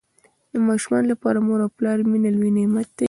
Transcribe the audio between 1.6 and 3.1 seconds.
او پلار مینه لوی نعمت دی.